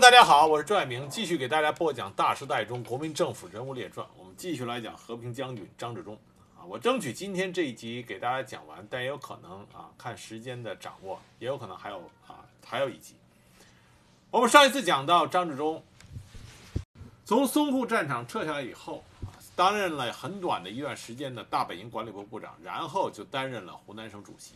[0.00, 4.06] 大家好，我是周爱明，继续给大家播讲《大时代中国民政府人物列传》。
[4.16, 6.16] 我们继续来讲和平将军张治中
[6.56, 6.62] 啊。
[6.64, 11.98] 我争取今天这一集给大家讲完，但也有可能啊，看时间的掌握，也有可能还有
[12.28, 13.16] 啊，还有一集。
[14.30, 15.82] 我们上一次讲到张治中
[17.24, 19.02] 从淞沪战场撤下来以后，
[19.56, 24.54] 担任了很短的一段时间的大本营管理部部长，然后就担任了湖南省主席。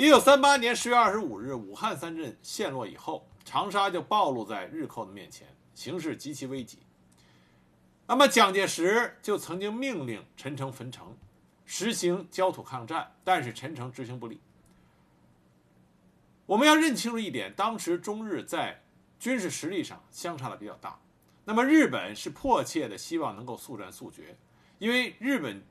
[0.00, 6.78] 一九三八年十月二十五日，武汉三镇陷落以后，长沙就暴露在日寇的面前，形势极其危急。
[8.06, 11.14] 那么蒋介石就曾经命令陈诚焚城，
[11.66, 14.40] 实行焦土抗战，但是陈诚执行不力。
[16.46, 18.82] 我们要认清楚一点，当时中日在
[19.18, 20.98] 军事实力上相差的比较大。
[21.44, 24.34] 那么日本是迫切的希望能够速战速决，
[24.78, 25.62] 因为日本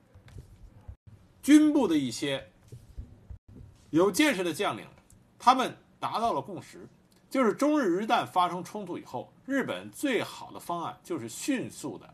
[1.42, 2.48] 军部的一些。
[3.92, 4.86] 有见识的将领，
[5.40, 6.88] 他们达到了共识，
[7.28, 12.14] 就是中日一旦发生冲突以后，日本最好的方案就是迅速的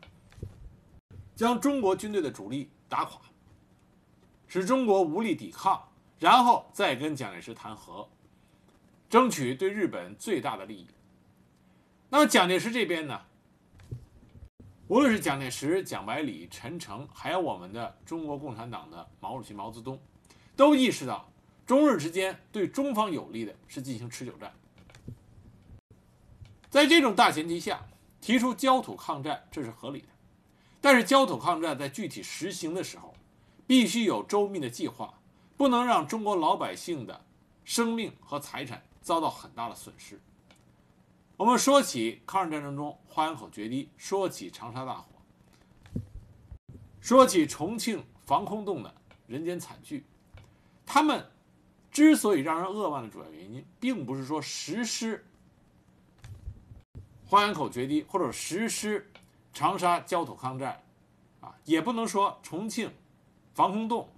[1.34, 3.20] 将中国军队的主力打垮，
[4.46, 5.86] 使中国无力抵抗，
[6.18, 8.08] 然后再跟蒋介石谈和，
[9.10, 10.86] 争取对日本最大的利益。
[12.08, 13.20] 那么蒋介石这边呢，
[14.88, 20.00] 无论是蒋介石、蒋百里、陈诚，还有我们的中国共产党的毛主席毛泽东，
[20.56, 21.28] 都意识到。
[21.66, 24.52] 中日之间对中方有利的是进行持久战，
[26.70, 27.84] 在这种大前提下
[28.20, 30.08] 提出焦土抗战，这是合理的。
[30.80, 33.12] 但是焦土抗战在具体实行的时候，
[33.66, 35.18] 必须有周密的计划，
[35.56, 37.24] 不能让中国老百姓的
[37.64, 40.20] 生命和财产遭到很大的损失。
[41.36, 45.06] 我们说起抗日战争中花园口决堤，说起长沙大火，
[47.00, 48.94] 说起重庆防空洞的
[49.26, 50.06] 人间惨剧，
[50.86, 51.28] 他们。
[51.96, 55.24] 之所以让人扼腕的主要原因，并不是说实施
[57.24, 59.10] 花园口决堤或者实施
[59.54, 60.82] 长沙焦土抗战，
[61.40, 62.92] 啊，也不能说重庆
[63.54, 64.10] 防空洞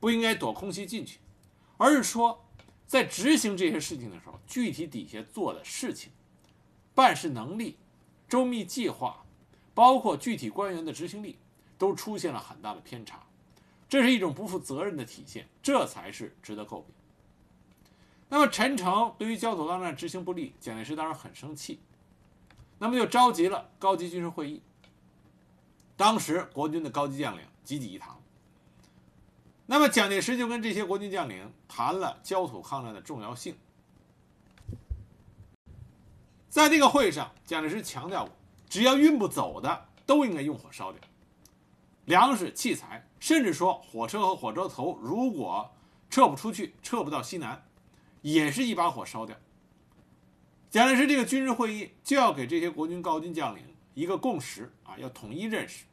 [0.00, 1.18] 不应该躲空袭进去，
[1.76, 2.42] 而是说
[2.86, 6.10] 在执行这些事情的时候，具体底下做的事情、
[6.94, 7.76] 办事能力、
[8.26, 9.22] 周密计划，
[9.74, 11.36] 包括具体官员的执行力，
[11.76, 13.22] 都出现了很大的偏差。
[13.92, 16.94] 这是一种不负责任的体现，这才是值得诟病。
[18.30, 21.78] 那么陈诚对于焦土抗战执行不力，蒋介石当然很生气，
[22.78, 24.62] 那么就召集了高级军事会议。
[25.94, 28.18] 当时国军的高级将领济济一堂，
[29.66, 33.54] 那么蒋介石就跟这些国军将领谈了焦土抗战的重要性。
[36.48, 38.32] 在这个会上，蒋介石强调过，
[38.70, 41.02] 只要运不走的，都应该用火烧掉。
[42.06, 45.72] 粮食、器材，甚至说火车和火车头，如果
[46.10, 47.64] 撤不出去，撤不到西南，
[48.20, 49.36] 也是一把火烧掉。
[50.68, 53.62] 蒋介石这个军事会议就要给这些国军高军将领
[53.94, 55.84] 一个共识啊，要统一认识，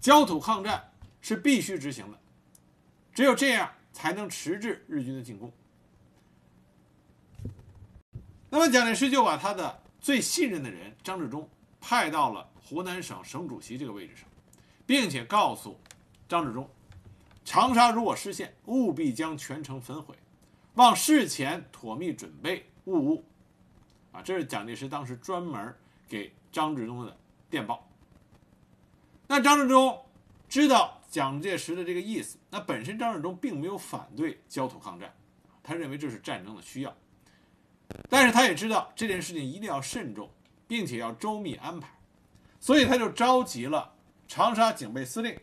[0.00, 2.18] 焦土抗战是必须执行的，
[3.12, 5.52] 只有这样才能迟滞日军的进攻。
[8.48, 12.48] 那么蒋介石就把他的最信任的人张治中派到了。
[12.62, 14.26] 湖南省省主席这个位置上，
[14.86, 15.78] 并且告诉
[16.28, 16.68] 张治中，
[17.44, 20.14] 长沙如果失陷，务必将全城焚毁，
[20.74, 23.24] 望事前妥密准备，勿误。
[24.12, 25.74] 啊，这是蒋介石当时专门
[26.08, 27.16] 给张治中的
[27.50, 27.88] 电报。
[29.26, 30.04] 那张治中
[30.48, 35.12] 知道蒋介石的这个意思，那本身张治中并没有反对焦土抗战，
[35.62, 36.96] 他认为这是战争的需要，
[38.08, 40.30] 但是他也知道这件事情一定要慎重，
[40.68, 41.88] 并且要周密安排。
[42.60, 43.93] 所以他就召集了
[44.26, 45.38] 长沙警备司令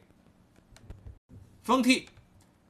[1.64, 2.10] 封替、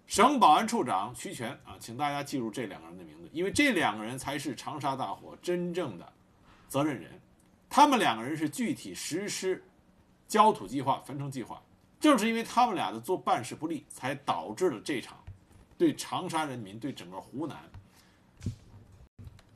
[0.06, 6.14] 省保安处长徐全啊，请大家记住这两个人的名字，因为这两个人才是长沙大火真正的
[6.68, 7.20] 责任人。
[7.70, 9.64] 他们两个人是具体实施
[10.28, 11.62] 焦土计划、焚城计划。
[12.00, 15.18] 正是因为他们俩的做办事不力，才导致了这场
[15.78, 17.58] 对长沙人民、对整个湖南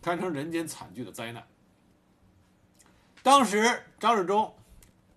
[0.01, 1.45] 堪称人间惨剧的灾难。
[3.21, 4.51] 当时张治中。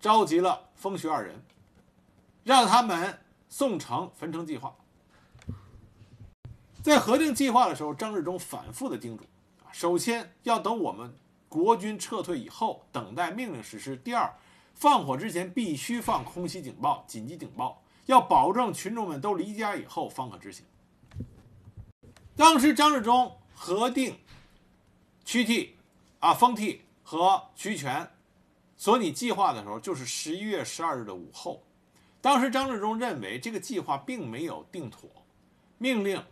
[0.01, 1.43] 召集了封徐二人，
[2.45, 4.73] 让他们送成焚城计划。
[6.81, 9.25] 在核定计划的时候，张治中反复的叮嘱：
[9.61, 11.13] 啊，首先要等我们
[11.49, 14.33] 国军撤退以后，等待命令实施；第二，
[14.73, 20.65] 放火之前必须放空袭警报、紧急警报，要保证群众们都离家以后方可执行。
[22.37, 24.17] 当时张治中核定
[25.25, 25.75] 屈替、
[26.19, 28.09] 啊封替和徐全。
[28.79, 31.61] 所拟计划的时候，就是十一月十二日的午后。
[32.21, 35.09] 当时张治中认为这个计划并没有定妥，
[35.77, 36.23] 命令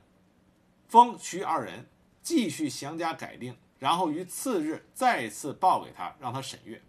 [0.87, 1.85] 封徐二人
[2.23, 6.81] 继续详加改定，然后于次日再次报给他，让他审阅。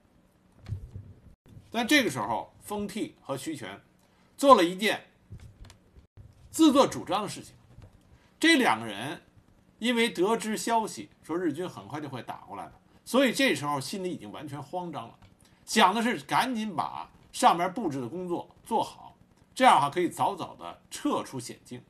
[1.73, 3.81] 但这个时候，封替和徐权
[4.37, 5.07] 做了一件
[6.53, 7.55] 自作主张的事情。
[8.39, 9.23] 这两个人
[9.81, 12.73] 因为得知消息说日军很快就会打过来了，
[13.05, 15.19] 所以这时候心里已经完全慌张了，
[15.69, 19.15] 想的是赶紧把上面布置的工作做好，
[19.55, 21.83] 这样的话可以早早的撤出险境。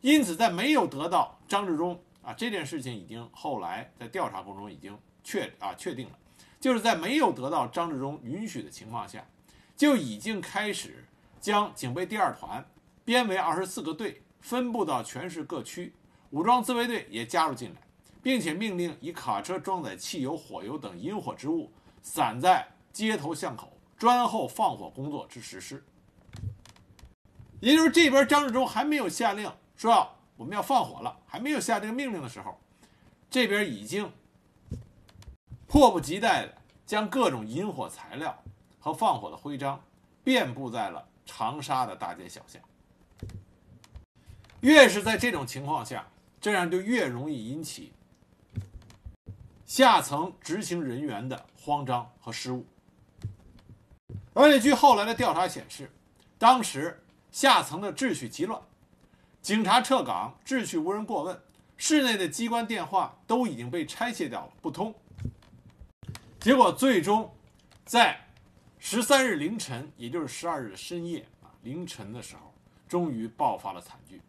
[0.00, 6.18] 因此，在没有得到张治中啊这件事情已经后来在调查过程中已经确啊确定了，
[6.60, 9.24] 就是在没有得到张治中允许的情况下，
[9.76, 11.04] 就已经开始
[11.40, 12.68] 将警备第二团
[13.04, 15.94] 编为二十四个队，分布到全市各区，
[16.30, 17.76] 武装自卫队也加入进来，
[18.20, 21.70] 并且命令以卡车装载汽油、火油等引火之物，
[22.02, 22.66] 散在
[22.96, 25.84] 街头巷口，专候放火工作之实施。
[27.60, 29.52] 也就是这边张治中还没有下令。
[29.76, 32.58] 说我们要放火了，还没有下这个命令的时候，
[33.28, 34.10] 这边已经
[35.66, 36.54] 迫不及待的
[36.86, 38.42] 将各种引火材料
[38.80, 39.78] 和放火的徽章
[40.24, 42.62] 遍布在了长沙的大街小巷。
[44.60, 46.08] 越是在这种情况下，
[46.40, 47.92] 这样就越容易引起
[49.66, 52.64] 下层执行人员的慌张和失误。
[54.38, 55.90] 而且据后来的调查显示，
[56.38, 57.02] 当时
[57.32, 58.60] 下层的秩序极乱。
[59.40, 61.40] 警察撤岗，秩序无人过问，
[61.78, 64.94] 市内的机关电话都已经被拆卸掉了，不通。
[66.38, 67.34] 结果最终，
[67.86, 68.28] 在
[68.78, 72.52] 十三日凌晨，也就是十二日的深夜啊，凌晨的时候，
[72.86, 74.20] 终于爆发了惨剧。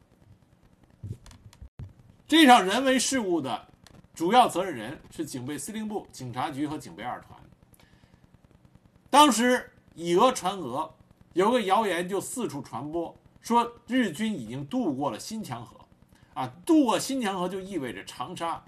[2.25, 3.68] 这场人为事故的
[4.15, 7.38] 主要责任人是警备司令部、警察局和警备二团。
[9.10, 10.94] 当时以讹传讹，
[11.34, 13.18] 有个谣言就四处传播。
[13.42, 15.76] 说日军已经渡过了新墙河，
[16.36, 18.64] 啊，渡过新墙河就意味着长沙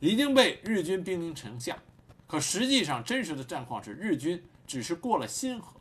[0.00, 1.78] 已经被日军兵临城下。
[2.26, 5.76] 可实际上，真实的战况是日军只是过了新河，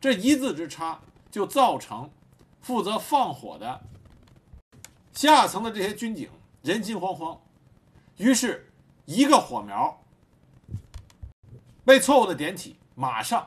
[0.00, 1.00] 这一字之差
[1.30, 2.10] 就造成
[2.60, 3.82] 负责放火的
[5.12, 6.28] 下层的这些军警
[6.62, 7.38] 人心惶惶，
[8.16, 8.72] 于是
[9.04, 10.02] 一个火苗
[11.84, 13.46] 被错误的点起，马上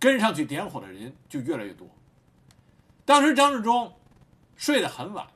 [0.00, 1.86] 跟上去点火的人就越来越多。
[3.04, 3.92] 当时张治中
[4.56, 5.26] 睡得很晚，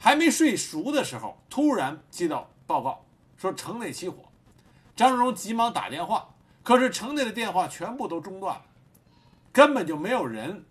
[0.00, 3.04] 还没睡熟的时候，突然接到报告
[3.36, 4.24] 说城内起火。
[4.96, 8.64] 张治中急忙打电话，可是城内的电话全部都中断了，
[9.52, 10.64] 根本就没有人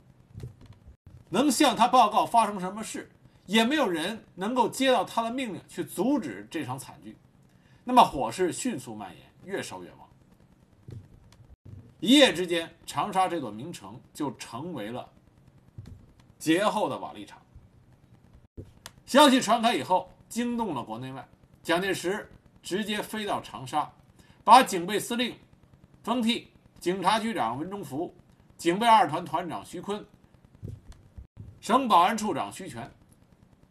[1.30, 3.10] 能向他报告发生什么事，
[3.46, 7.18] 也没有人能够接到他的命令去阻止这场惨剧。
[7.84, 10.06] 那么火势迅速蔓延，越烧越旺。
[12.00, 15.10] 一夜之间，长沙这座名城就成为了。
[16.38, 17.42] 劫后的瓦砾场。
[19.06, 21.28] 消息传开以后，惊动了国内外。
[21.64, 22.30] 蒋介石
[22.62, 23.92] 直接飞到长沙，
[24.44, 25.36] 把警备司令
[26.04, 28.16] 封替、警察局长文忠福、
[28.58, 30.06] 警备二团团长徐坤、
[31.60, 32.90] 省保安处长徐全，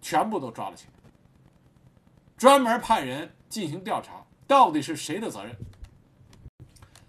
[0.02, 1.10] 全部都抓了起来，
[2.36, 5.56] 专门派人进行调查，到底是谁的责任。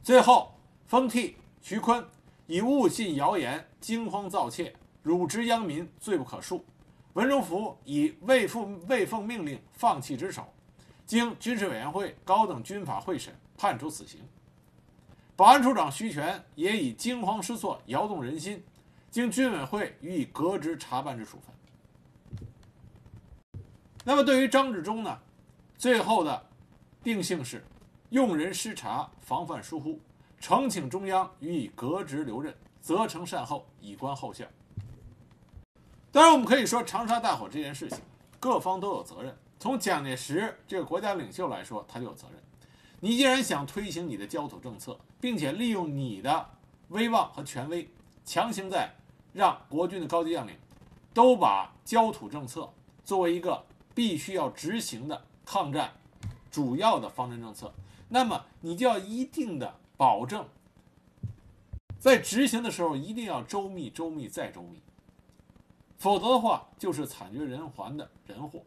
[0.03, 0.56] 最后，
[0.87, 2.03] 封替、徐坤
[2.45, 4.75] 以误信谣言、惊慌造窃。
[5.03, 6.61] 辱职殃民，罪不可恕。
[7.13, 10.45] 文忠福以未奉未奉命令放弃职守，
[11.05, 14.19] 经军事委员会高等军法会审，判处死刑。
[15.35, 18.61] 保安处长徐全也以惊慌失措、摇动人心，
[19.09, 21.55] 经军委会予以革职查办之处分。
[24.03, 25.19] 那么对于张治中呢？
[25.77, 26.45] 最后的
[27.01, 27.63] 定性是：
[28.09, 29.99] 用人失察，防范疏忽，
[30.39, 34.45] 呈请中央予以革职留任，责成善后，以观后效。
[36.11, 37.99] 当然，我们可以说长沙大火这件事情，
[38.39, 39.35] 各方都有责任。
[39.59, 42.41] 从蒋介石这个国家领袖来说，他就有责任。
[42.99, 46.49] 你既然想推行你的焦土政策，并且利用你的
[46.89, 47.89] 威望和权威，
[48.23, 48.93] 强行在
[49.33, 50.55] 让国军的高级将领
[51.13, 52.71] 都把焦土政策
[53.03, 55.91] 作为一个必须要执行的抗战
[56.49, 57.73] 主要的方针政策，
[58.09, 60.47] 那么你就要一定的保证，
[61.99, 64.79] 在执行的时候一定要周密、周密再周密。
[65.97, 68.61] 否则的话，就是惨绝人寰的人祸。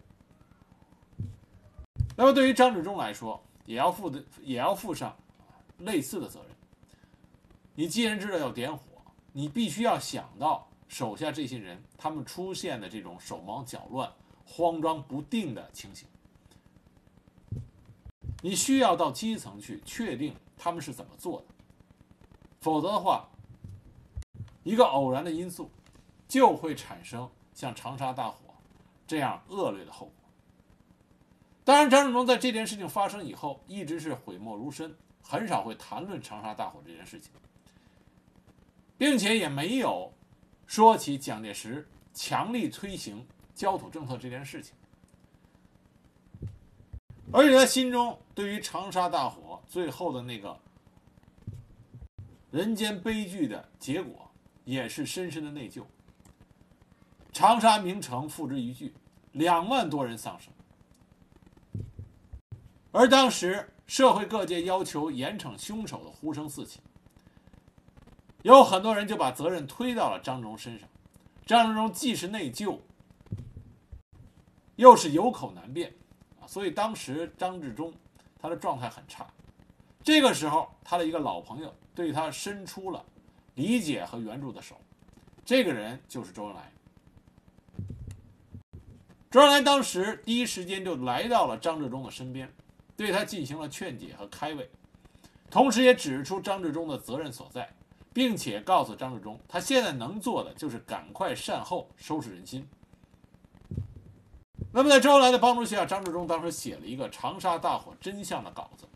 [2.16, 5.16] 那么，对于张治中来说，也要负的，也要负上
[5.78, 6.48] 类似的责任。
[7.76, 8.82] 你既然知道要点火，
[9.32, 14.12] 你必须要想到手下这些人他们出现的这种手忙脚乱、
[14.44, 16.08] 慌张不定的情形。
[18.42, 21.46] 你需要到基层去确定他们是怎么做的。
[22.60, 23.28] 否则的话，
[24.62, 25.70] 一个偶然的因素。
[26.28, 28.54] 就会产生像长沙大火
[29.04, 30.14] 这样恶劣的后果。
[31.64, 37.32] 当然，张治中在这件事情发生以后，一直是讳莫如深，很少会谈论长沙大火这件事情，
[38.96, 40.12] 并且也没有
[40.68, 44.76] 说起蒋介石强力推行焦土政策这件事情。
[47.32, 50.58] 而且他心中对于长沙大火最后的那个
[52.50, 54.30] 人间悲剧的结果，
[54.64, 55.84] 也是深深的内疚。
[57.32, 58.92] 长沙名城付之一炬，
[59.32, 60.52] 两万多人丧生。
[62.90, 66.80] 而当时社会各界要求严惩凶手的呼声四起，
[68.42, 70.88] 有很多人就把责任推到了张荣身上。
[71.46, 72.80] 张荣既是内疚，
[74.74, 75.94] 又是有口难辩。
[76.50, 77.94] 所以当时张治中
[78.42, 79.24] 他的状态很差，
[80.02, 83.04] 这个时候他的一个老朋友对他伸出了
[83.54, 84.74] 理解和援助的手，
[85.44, 86.72] 这个人就是周恩来。
[89.30, 92.52] 周恩来当时第一时间就来到了张治中的身边，
[92.96, 94.68] 对他进行了劝解和开慰，
[95.48, 97.72] 同时也指出张治中的责任所在，
[98.12, 102.68] 并且告诉张治中，他现在能做的就是赶快善后，收拾人心。
[104.72, 108.86] 那么，在周恩来的帮助下，张治中当时写了一个长沙大火真相的稿子。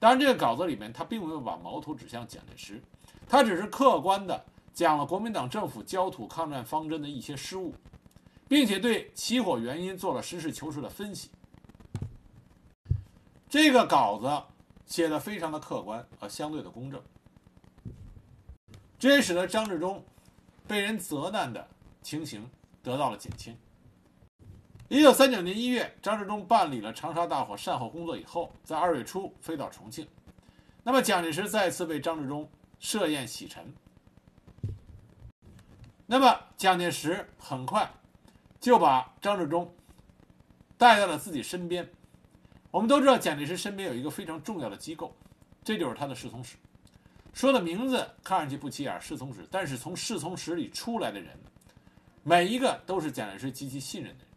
[0.00, 2.82] 当然，这个稿子里面他并没有把矛头指向蒋介石，
[3.28, 7.72] 他只是客观的讲了国民党政府焦土抗战方针的一些失误，
[8.48, 11.30] 并且对起火原因做了实事求是的分析。
[13.48, 14.42] 这个稿子
[14.86, 17.00] 写的非常的客观和相对的公正，
[18.98, 20.04] 这也使得张治中
[20.66, 21.68] 被人责难的
[22.02, 22.50] 情形
[22.82, 23.56] 得到了减轻。
[24.92, 30.06] 一九三九年一月，张治中办理了长沙大火善后工作以后，在二月初飞到重庆。
[30.82, 32.46] 那么蒋介石再次为张治中
[32.78, 33.72] 设宴洗尘。
[36.04, 37.90] 那么蒋介石很快
[38.60, 39.74] 就把张治中
[40.76, 41.88] 带到了自己身边。
[42.70, 45.16] 我们都知道，蒋介石身边有一个非常重要的机构，
[45.64, 46.58] 这就是他的侍从室。
[47.32, 51.34] 说的名字看上去不起眼，侍从室，但是从侍从室里出来的人，
[52.22, 54.31] 每一个都是蒋介石极其信任的人。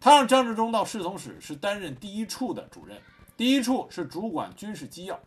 [0.00, 3.00] 他让张治中到侍从室是担任第一处的主任，
[3.36, 5.18] 第一处是主管军事机要。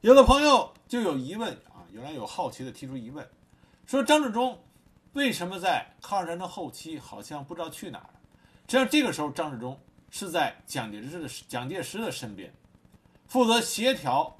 [0.00, 3.24] 有的朋友就有疑问啊，原来有好奇的提出疑问，
[3.86, 4.58] 说张治中
[5.12, 8.20] 为什么在抗日战争后期好像不知道去哪儿了？
[8.66, 9.78] 实际上这个时候张治中
[10.10, 12.52] 是在蒋介石的蒋介石的身边，
[13.28, 14.36] 负责协调、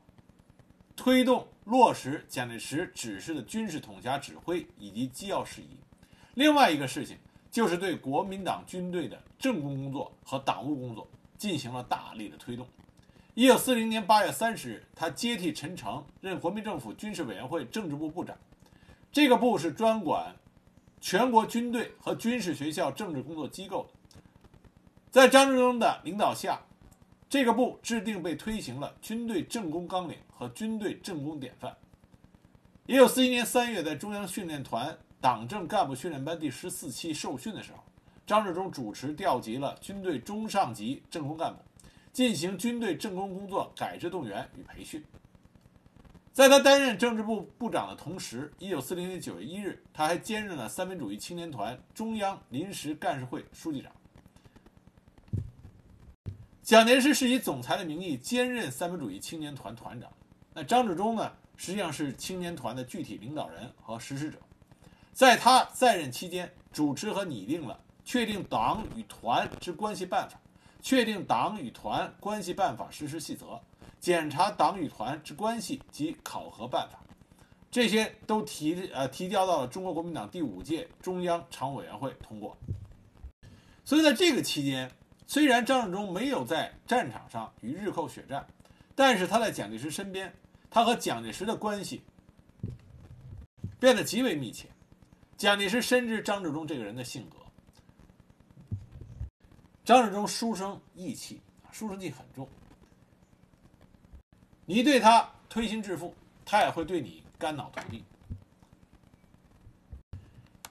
[0.97, 5.77] 推动、落实蒋介石指示的军事统辖指挥以及机要事宜。
[6.35, 7.17] 另外一个事情。
[7.53, 11.07] 就是对国民党军队的政工工作和党务工作
[11.37, 12.67] 进行了大力的推动。
[13.35, 18.35] 一九四零年八月三十日，他接替陈诚任国民政府军事委员会政治部部长。
[19.13, 20.35] 这个部是专管
[20.99, 24.19] 全国军队和军事学校政治工作机构的。
[25.11, 26.59] 在张治中的领导下，
[27.29, 31.77] 这个部制定被推行了军队政工纲领和军队政工典范。
[32.87, 34.99] 一九四一年三月，在中央训练团。
[35.23, 37.79] 党政干部训练班第十四期受训的时候，
[38.27, 41.61] 张治中主持调集了军队中上级政工干部，
[42.13, 45.01] 进行军队政工工作改制动员与培训。
[46.33, 53.93] 在他担任政治部部长的同时，一九四零年九月一日，他还兼任了三民主义青年团中央临时干事会书记长。
[56.65, 60.11] 蒋介石是以总裁的名义兼任三民主义青年团团长，
[60.53, 64.39] 那张治中呢，实际上是青年团的具体领导人和实施者。
[65.13, 70.41] 在他在任期间，主持和拟定了确定党与团之关系办法、
[70.81, 73.61] 确定党与团关系办法实施细则、
[74.01, 76.99] 检查党与团之关系及考核办法，
[77.71, 82.57] 这些都提呃提交到了中国国民党第五届中央常务委员会通过。
[83.85, 84.91] 所以在这个期间，
[85.27, 88.47] 虽然张治中没有在战场上与日寇血战，
[88.95, 90.33] 但是他在蒋介石身边，
[90.71, 92.03] 他和蒋介石的关系
[93.79, 94.69] 变得极为密切。
[95.43, 97.37] 蒋介石深知张治中这个人的性格。
[99.85, 102.49] 张治中书生意气，书生气很重。
[104.65, 108.05] 你对他推心置腹，他也会对你肝脑涂地。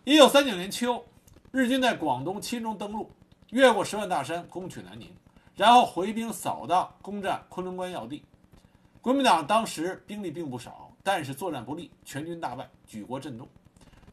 [0.06, 1.04] 一九三九年秋，
[1.52, 3.12] 日军在广东钦中登陆，
[3.50, 5.14] 越过十万大山，攻取南宁，
[5.54, 8.24] 然后回兵扫荡、攻占昆仑关要地。
[9.02, 13.46] 国民党当时兵力并不少，但是作战不利，全军大败，举国震动。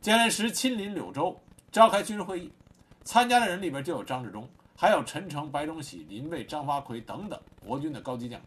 [0.00, 1.36] 蒋介石亲临柳州
[1.72, 2.52] 召开军事会议，
[3.02, 8.46] 参加的人里边就有张治中，还有陈诚、白崇禧、林蔚、张发奎等等国军的高级将领。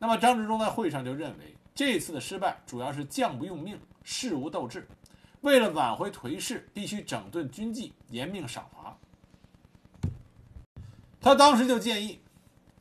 [0.00, 4.86] 那么张治中在会上就认为，这次的失败主要是将不用命，士无斗志。
[5.42, 8.96] 为了挽回颓势，必须整顿军纪，严命赏罚。
[11.20, 12.18] 他当时就建议，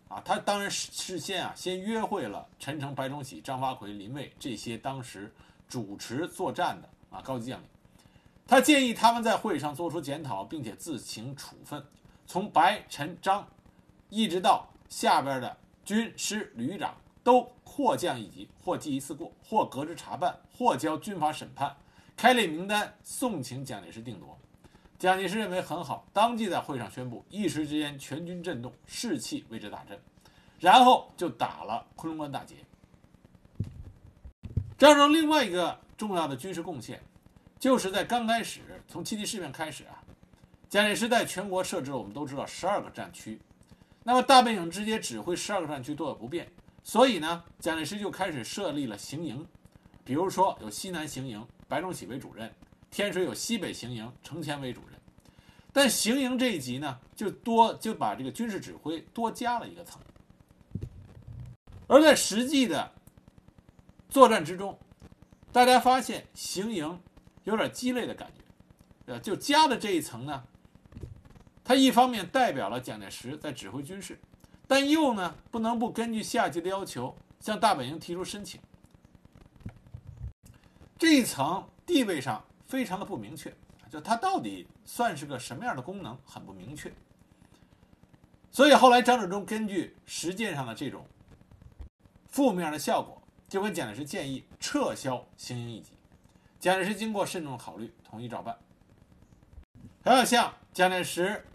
[0.09, 5.31] 啊，他当然事先啊先约会了陈诚、白崇禧、张发奎、林蔚这些当时
[5.67, 7.67] 主持作战的啊高级将领，
[8.45, 11.83] 他建议他们在会上做出检讨，并且自行处分，
[12.27, 13.47] 从白、陈、张，
[14.09, 21.75] 一直到下边的军师旅长，都或降一级，或记一次过，或革职查办，或交军法审判，
[22.15, 24.37] 开列名单送请蒋介石定夺。
[24.99, 29.99] 蒋介石认为很好，当即在会上宣布，一时之间全军震动，士气为之大振，
[30.59, 32.57] 然后就打了昆仑关大捷。
[34.77, 37.01] 张荣另外一个重要的军事贡献，
[37.63, 40.03] 就是在刚开始从七七事变开始啊，
[40.67, 43.39] 蒋介石在全国设置了我们都知道十二个战区，
[44.03, 46.51] 那么大本营直接指挥十二个战区都有不便，
[46.83, 49.47] 所以呢，蒋介石就开始设立了行营，
[50.03, 52.53] 比如说有西南行营，白崇禧为主任。
[52.91, 54.99] 天水有西北行营，程潜为主任，
[55.71, 60.01] 但行营这一级呢，就多就把这个军事指挥多加了一个层。
[61.87, 62.91] 而在实际的
[64.09, 64.77] 作战之中，
[65.53, 66.99] 大家发现行营
[67.43, 70.43] 有点鸡肋的感觉，呃，就加的这一层呢，
[71.63, 74.19] 它一方面代表了蒋介石在指挥军事，
[74.67, 78.59] 但又呢不能不根据下级的要求向大本营提出申请。
[80.97, 82.43] 这一层地位上。
[82.65, 83.53] 非常的不明确，
[83.87, 86.91] 就它到底算是个什么样的功能，很不明确。
[88.49, 91.05] 所以后来张治中根据实践上的这种
[92.29, 95.91] 负面的效果，就跟蒋介石建议撤销行营一级。
[96.63, 98.57] 蒋介石经过慎重考虑，同意照办。
[100.01, 101.45] 还有像蒋介石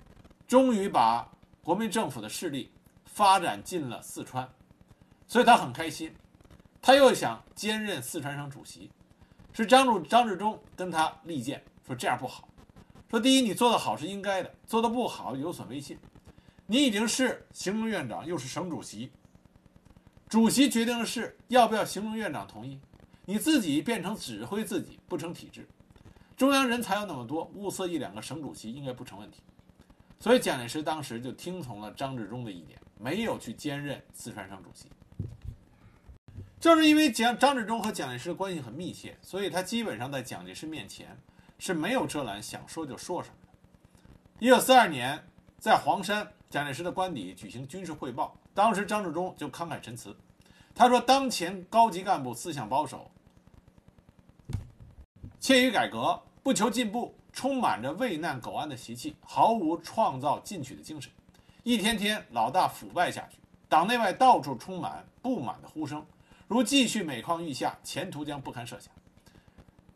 [0.47, 1.27] 终于把
[1.63, 2.71] 国民政府的势力
[3.07, 4.47] 发展进了四川，
[5.27, 6.15] 所以他很开心，
[6.83, 8.91] 他又想兼任四川省主席。
[9.55, 12.47] 是张主张治中跟他力荐说这样不好，
[13.09, 15.99] 说第一你做得好是应该的，做得不好有损威信。
[16.67, 19.11] 你已经是行政院长，又是省主席，
[20.29, 22.79] 主席决定的事要不要行政院长同意？
[23.31, 25.69] 你自己变成指挥自己不成体制，
[26.35, 29.43] 中央人才有那么多，物色一两个省主席应该不成问题。
[30.19, 34.89] 所以蒋介石当时就听从了张治中的意见，没有去兼任四川省主席。
[36.59, 41.15] 正是因为蒋张治中和蒋介石的关系很密切，所以他基本上在蒋介石面前
[41.59, 43.49] 是没有遮拦，想说就说什么的。
[44.39, 45.23] 一九四二年，
[45.59, 50.17] 在黄山，蒋介石的官邸举行军事汇报，当时张治中就慷慨陈词，
[50.75, 53.11] 他说：“当前高级干部思想保守，
[55.41, 61.11] 怯于改革，不求进步，充满着畏难苟安的习气，毫无创造进取的精神，
[61.63, 66.05] 一天天老大腐败下去，党内外到处充满不满的呼声。”
[66.49, 68.91] 如继续每况愈下，前途将不堪设想。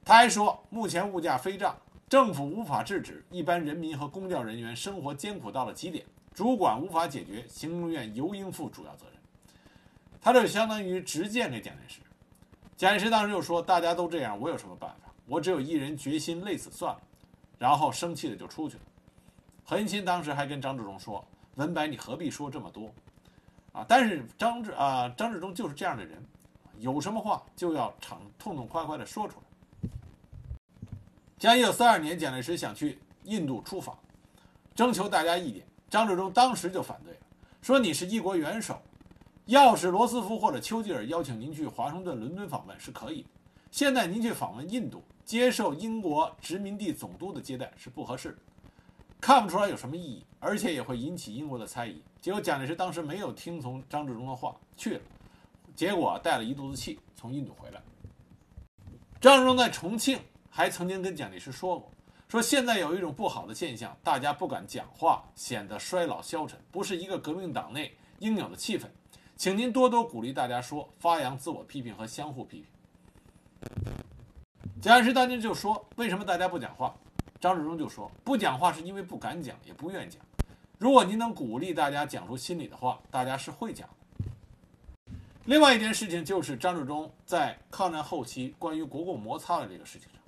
[0.04, 1.78] 他还说，目前物价飞涨，
[2.10, 9.14] 政府无法制止，一般人民和公教人员生活艰苦到了极点，主管无法解决，行政院尤应负主要责任。
[10.20, 12.00] 他这相当于直谏给蒋介石。
[12.76, 15.11] 蒋介石当时就说：“大家都这样，我有什么办法？
[15.32, 17.00] 我只有一人决心累死算了。”
[17.58, 18.82] 然后生气的就出去了。
[19.64, 21.24] 何应钦当时还跟张治中说
[21.56, 22.92] ：“文白，你何必说这么多？”
[23.72, 26.22] 啊，但是张治啊，张治中就是这样的人。
[26.80, 29.90] 有什么话就要敞痛痛快快的说出来。
[31.38, 33.96] 像一九四二年，蒋介石想去印度出访，
[34.74, 37.20] 征求大家意见，张治中当时就反对了，
[37.62, 38.82] 说你是一国元首，
[39.46, 43.28] 要是罗斯福或者丘吉尔邀请您去华盛顿、伦敦访问是可以的，
[43.70, 48.38] 现在您去访问印度，接受英国殖民地总督的接待是不合适的，
[49.20, 52.02] 看不出来有什么意义，而且也会引起英国的猜疑。
[52.20, 55.00] 结果蒋介石当时没有听从张治中的话去了。
[55.74, 57.80] 结果带了一肚子气从印度回来。
[59.20, 60.18] 张治中在重庆
[60.50, 61.90] 还曾经跟蒋介石说过
[62.28, 68.82] ：“说现在有一种不好的现象，大家不敢讲话，显得衰老消沉，不是一个革命党内应有的气氛。
[69.36, 72.66] 请您多多鼓励大家说，发扬自我批评和相互批评。”
[74.82, 76.92] 蒋介石当年就说：“为什么大家不讲话？”
[77.40, 80.20] 张治中就说：“不讲话是因为不敢讲，也不愿讲。
[80.76, 83.88] 如果您能鼓励大家讲出心里的话，大家是会讲。”
[85.46, 90.20] 另外一件事情就是张治中在抗战后期关于国共摩擦的这个事情上，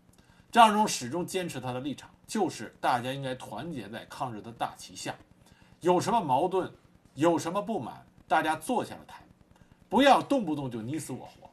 [0.53, 5.17] 张治中始终坚持他的立场，就是大家应该团结在抗日的大旗下，
[5.81, 6.71] 有什么矛盾，
[7.15, 9.21] 有什么不满，大家坐下来谈，
[9.89, 11.44] 不要动不动就你死我活。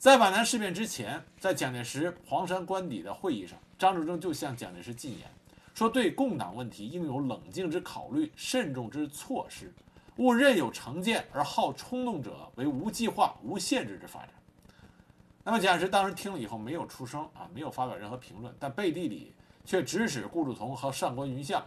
[0.00, 5.30] 在皖南事变之前，在蒋介石黄山官邸的会议上，张治中就向蒋介石进言，
[5.74, 9.70] 说对共党问题应有冷静之考虑，慎重之措施。
[10.16, 14.30] 勿任有成见而好冲动者为无计划、无限制之发展。
[15.44, 19.34] 那么蒋介石当时听了以后没有出声啊，没有发表任何评论，但背地里
[19.66, 21.62] 却指使顾祝同和上官云相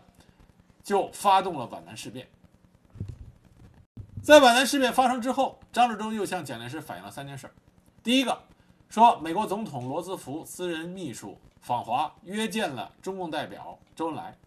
[0.82, 2.28] 就发动了皖南事变。
[4.24, 7.54] 在皖南事变发生之后，张治中又向蒋介石反映了三件事儿：
[8.04, 8.38] 第一个，
[8.90, 14.38] 说美国总统罗斯福私人秘书访华，约见了中共代表周恩来。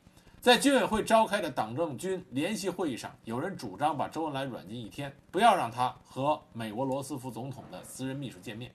[0.43, 8.71] 在军委会召开的党政军联席会议上，有人主张把周恩来软禁一天，不要让他和美国罗斯福总统的私人秘书见面。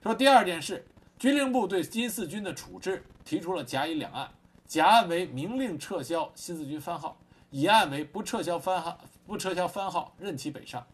[0.00, 0.86] 说第二件事，
[1.18, 4.30] 军令部对新四军的处置提出了甲乙两案，
[4.68, 7.16] 甲案为明令撤销新四军番号，
[7.50, 8.96] 乙案为不撤销番号。
[9.26, 10.84] 不撤销番号，任其北上。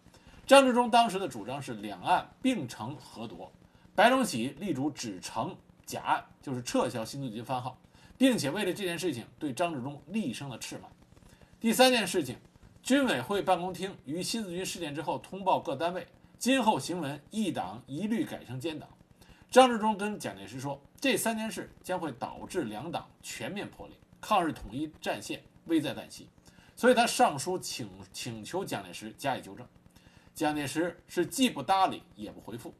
[0.49, 3.53] 张治中当时的主张是两岸并成合夺，
[3.95, 7.77] 白崇禧力主只成甲案，就是撤销新四军番号，
[8.17, 10.89] 并且为了这件事情对张治中厉声的斥骂。
[11.61, 12.39] 第三件事情，
[12.83, 16.07] 军委会办公厅于新四军事件之后通报各单位，
[16.39, 18.89] 今后行文一党一律改成监党。
[19.51, 26.27] 张治中跟蒋介石说，这三件事将会导致两党全面破裂，抗日统一战线危在旦夕。
[26.75, 29.67] 所以他上书请请求蒋介石加以纠正，
[30.39, 32.73] 蒋介石是既不搭理也不回复。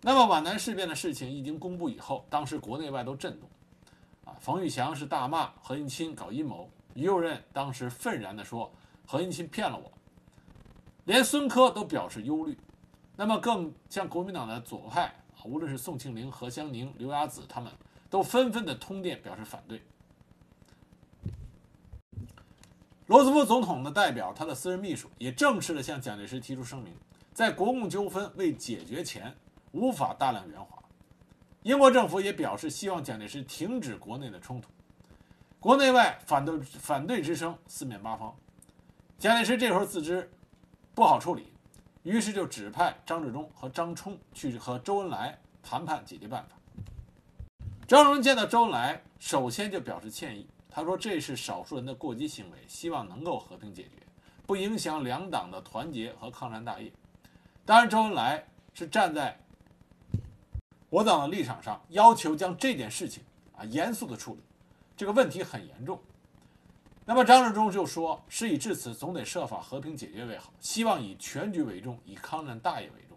[0.00, 3.48] 那么皖南事变的事情一经公布以后，当时国内外都震动，
[4.24, 8.74] 啊，冯玉祥是大骂何应钦搞阴谋，于右任当时愤然地说
[9.06, 9.92] 何应钦骗了我，
[11.04, 12.58] 连孙科都表示忧虑，
[13.14, 15.04] 那么更像国民党的左派
[15.36, 17.70] 啊，无论是宋庆龄、何香凝、刘亚子，他们
[18.10, 19.80] 都纷纷的通电表示反对。
[23.06, 26.92] 罗斯福总统的代表，他的私人秘书也正式的向蒋介石提出声明，
[27.32, 29.32] 在国共纠纷未解决前，
[29.70, 30.76] 无法大量援华。
[31.62, 34.68] 英国政府也表示希望蒋介石停止国内的冲突。
[35.60, 38.34] 国内外反对反对之声四面八方。
[39.18, 40.28] 蒋介石这会儿自知
[40.92, 41.52] 不好处理，
[42.02, 46.56] 于是就指派张治中和张冲去和周恩来谈判解决办法。
[47.86, 50.48] 张荣见到周恩来，首先就表示歉意。
[50.76, 53.92] 他说：“这是少数人的过激行为，希望能够和平解决，
[54.46, 56.92] 不影响两党的团结和抗战大业。”
[57.64, 59.40] 当然，周恩来是站在
[60.90, 63.24] 我党的立场上，要求将这件事情
[63.56, 64.42] 啊严肃的处理，
[64.98, 65.98] 这个问题很严重。
[67.06, 73.16] 那么张治中就说：“事已至此，总得设法和平解决为好，希望以全局为重，以抗战大业为重。”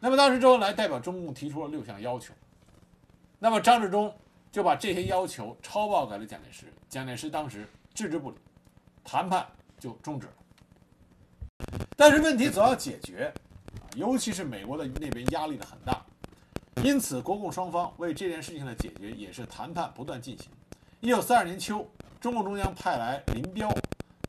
[0.00, 2.32] 那么当时周恩来代表中共提出了六项要求，
[3.38, 4.16] 那么张治中。
[4.52, 8.36] 就把这些要求抄报给了蒋介石，蒋介石当时置之不理，
[9.02, 9.46] 谈判
[9.80, 10.32] 就终止了。
[11.96, 13.32] 但是问题总要解决，
[13.96, 16.04] 尤其是美国的那边压力的很大，
[16.84, 20.50] 因此国共双方为这件事情的解决也是谈判不断进行。
[21.00, 21.88] 一九三二年秋，
[22.20, 23.74] 中共中央派来林彪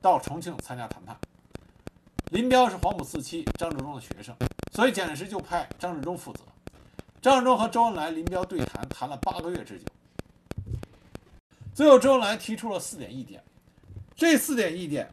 [0.02, 1.18] 到重庆参加谈判。
[2.32, 4.34] 林彪是黄埔四期张治中的学生，
[4.72, 6.40] 所以蒋介石就派张治中负责。
[7.22, 9.86] 张治中和周恩来、林彪对谈，谈了八个月之久。
[11.74, 13.44] 最后，周恩来提出了四点意见，
[14.16, 15.12] 这四点意见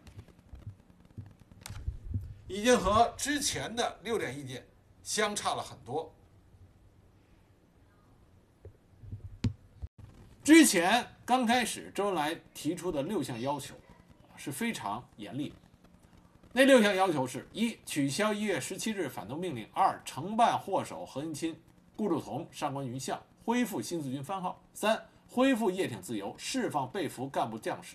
[2.46, 4.66] 已经和之前的六点意见
[5.02, 6.14] 相差了很多。
[10.44, 13.74] 之前刚开始，周恩来提出的六项要求
[14.36, 15.54] 是非常严厉。
[16.52, 21.58] 那六项要求是：一、取消一月十七日反动命令；二、惩办祸首何应钦、
[21.96, 25.06] 顾祝同、上官云相，恢复新四军番号；三。
[25.30, 27.94] 恢复叶挺自由，释放被俘干部将士，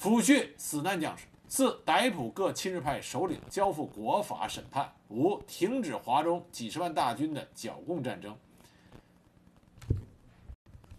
[0.00, 1.26] 抚恤死难将士。
[1.48, 4.94] 四、逮捕各亲日派首领，交付国法审判。
[5.08, 8.38] 五、停止华中几十万大军的剿共战争，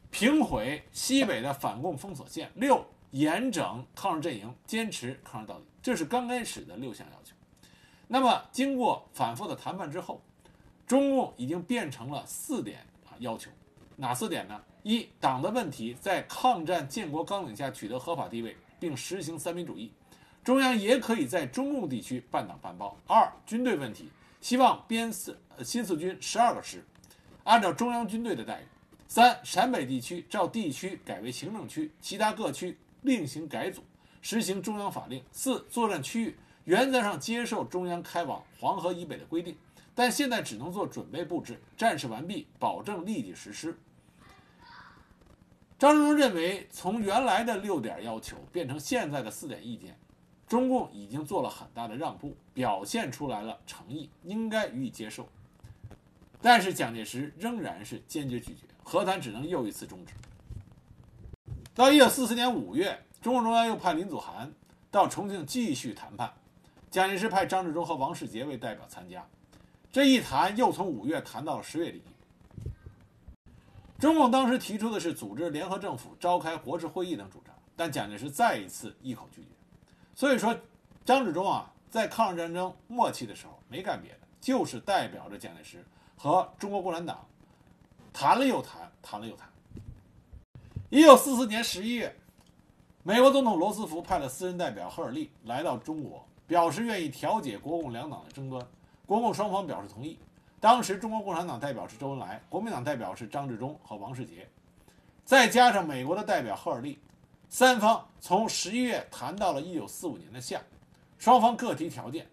[0.09, 2.51] 平毁西北的反共封锁线。
[2.55, 5.65] 六、严整抗日阵营，坚持抗日到底。
[5.81, 7.33] 这是刚开始的六项要求。
[8.09, 10.21] 那么，经过反复的谈判之后，
[10.85, 13.49] 中共已经变成了四点啊要求。
[13.95, 14.61] 哪四点呢？
[14.83, 19.91] 一党的问题在抗战建国纲领下取得合法地位，并实行三民主义，
[20.43, 22.97] 中央也可以在中共地区办党办包。
[23.05, 24.09] 二军队问题，
[24.41, 26.83] 希望编四新四军十二个师，
[27.43, 28.63] 按照中央军队的待遇。
[29.07, 33.83] 三陕北地区照地区改为行政区，其他各区另行改组，
[34.21, 35.21] 实行中央法令。
[35.31, 39.55] 四作战区域原则上接受中央开往黄河以北的规定，
[39.93, 43.77] 但现在只能做准备布置，战事完毕保证立即实施。
[45.81, 49.97] 张治中认为，从原来的六点要求变成现在的四点意见，
[50.47, 55.27] 中共已经做了很大的让步，表现出来了诚意，应该予以接受。
[56.39, 60.13] 但是蒋介石仍然是坚决拒绝，和谈只能又一次终止。
[61.73, 64.53] 到一九四四年五月，中共中央又派林祖涵
[64.91, 66.31] 到重庆继续谈判，
[66.91, 69.25] 蒋介石派张治中和王世杰为代表参加，
[69.91, 72.03] 这一谈又从五月谈到了十月底。
[74.01, 79.49] 中共当时提出的是组织联合政府、召开国事会议等主张，但蒋介石再一次一口拒绝。
[80.15, 80.57] 所以说，
[81.05, 85.85] 张治中啊，在抗日战争末期的时候没干别的，就是代表着蒋介石
[86.17, 87.23] 和中国共产党
[88.11, 89.47] 谈了又谈，谈了又谈。
[90.89, 92.11] 一九四四年十一月，
[93.03, 98.65] 美国总统罗斯福派了私人代表赫尔利来到中国，表示愿意调解国共两党的争端。
[99.05, 100.17] 国共双方表示同意。
[100.61, 104.47] 当时中国共产党代表是周恩来，国民党代表是张治中和王世杰，
[105.25, 106.99] 再加上美国的代表赫尔利，
[107.49, 110.61] 三方从十一月谈到了一九四五年的夏，
[111.17, 112.27] 双方各提条件，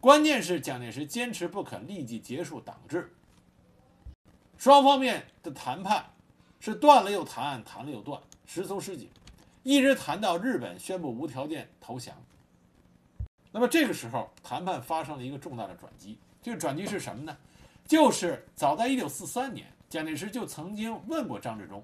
[0.00, 3.14] 关键是蒋介石坚持不肯立即结束党治。
[4.58, 6.04] 双方面的谈判
[6.58, 9.08] 是断了又谈，谈了又断，时从时紧，
[9.62, 12.16] 一直谈到日本宣布无条件投降。
[13.52, 16.18] 那么这个时候，谈判发生了一个重大的转机。
[16.44, 17.34] 这个转机是什么呢？
[17.86, 21.82] 就是早在1943年，蒋介石就曾经问过张治中，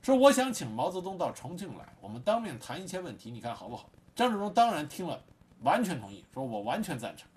[0.00, 5.20] 说：“我想请毛泽东到重庆来，我们当面谈一些问题，你看好不好？”张治中当然听了，
[5.62, 7.28] 完全同意，说：“我完全赞成。”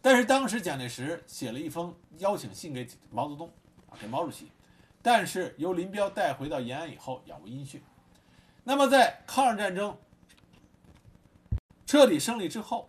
[0.00, 3.52] 但是当时蒋介石写了一封邀请信给毛泽东，
[3.90, 4.50] 啊，给毛主席，
[5.02, 7.82] 但是由林彪带回到延安以后杳无音讯。
[8.64, 9.94] 那么在抗日战争
[11.84, 12.88] 彻底胜利之后，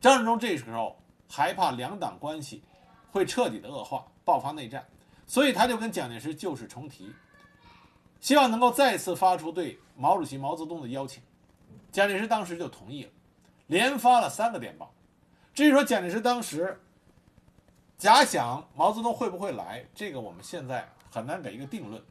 [0.00, 0.98] 张治中这时候。
[1.28, 2.62] 害怕两党关系
[3.12, 4.86] 会彻底的恶化，爆发内战，
[5.26, 7.12] 所以他就跟蒋介石旧事重提，
[8.20, 11.22] 希望能够再次发出对毛主席、毛泽东的邀请。
[11.92, 13.10] 蒋介石当时就同意了，
[13.66, 14.92] 连发了三个电报。
[15.54, 16.80] 至于说蒋介石当时
[17.96, 22.02] 假想毛泽东会不会来，这个我们现在很难给一个定论。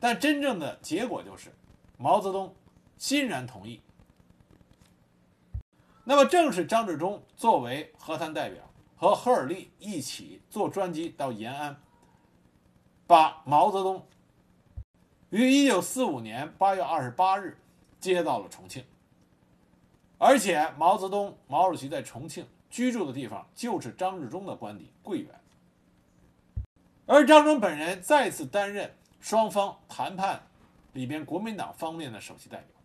[0.00, 1.52] 但真正的结果就是，
[1.96, 2.54] 毛泽东
[2.96, 3.80] 欣然同意。
[6.10, 8.64] 那么，正是张治中作为和谈代表，
[8.96, 11.76] 和赫尔利一起坐专机到延安，
[13.06, 14.06] 把毛泽东
[15.28, 17.58] 于一九四五年八月二十八日
[18.00, 18.82] 接到了重庆。
[20.16, 25.38] 而且，毛泽东、毛主席在重庆居住的地方就是张治中的官邸桂园。
[27.04, 30.42] 而张治中本人再次担任双方谈判
[30.94, 32.77] 里边国民党方面的首席代表。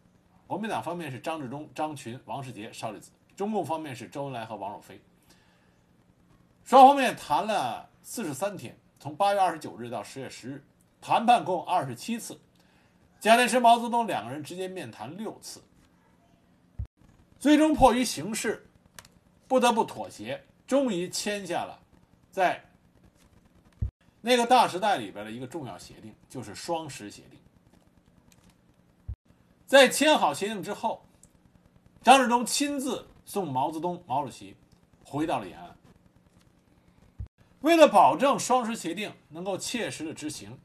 [0.54, 5.02] 国民党方面是张治中、张群、王世杰、邵力子；中共方面是周恩来和王若飞。
[6.64, 10.64] 双方面谈了四十三天，从八月二十九日到十月十日，
[11.02, 12.40] 谈判共二十七次。
[13.20, 15.60] 蒋介石、毛泽东两个人直接面谈六次，
[17.40, 18.64] 最终迫于形势，
[19.48, 21.80] 不得不妥协，终于签下了
[22.30, 22.64] 在
[24.22, 27.40] 那个大时代里边的一个重要协定，就是双十协定。
[29.66, 31.06] 在签好协定之后，
[32.02, 34.56] 张治中亲自送毛泽东、毛主席
[35.04, 35.76] 回到了延安。
[37.62, 40.60] 为了保证双十协定能够切实的执行，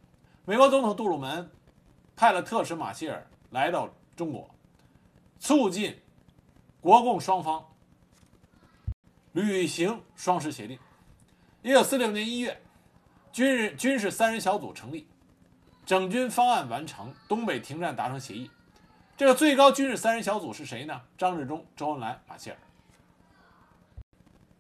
[0.45, 1.51] 美国总统杜鲁门
[2.17, 4.51] 派了特使马歇尔来到中国，
[5.39, 5.97] 促进
[6.81, 7.65] 国共双方
[9.33, 10.79] 履行双十协定。
[11.63, 12.61] 一九四六年一月，
[13.33, 15.07] 军人军事三人小组成立，
[15.87, 18.51] 整军方案完成，东北停战达成协议。
[19.19, 21.03] 这个最高军事三人小组是谁呢？
[21.19, 22.57] 张治中、周恩来、马歇尔。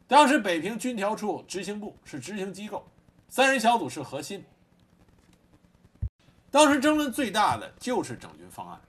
[0.08, 2.84] 当时北平军调处执行部是执行机构，
[3.28, 4.44] 三人小组是核心。
[6.50, 8.80] 当时争论最大的就是整军方案，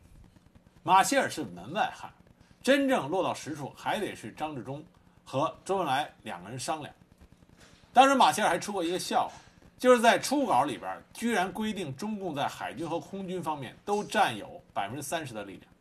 [0.82, 2.12] 马歇尔是门外汉，
[2.64, 4.84] 真正落到实处还得是张治中
[5.24, 6.92] 和周恩来两个人商量。
[7.94, 9.34] 当时马歇尔还出过一个笑话。
[9.80, 15.72] 就是在初稿里边，居然规定中共在海军和空军方面都占有百分之三十的力量，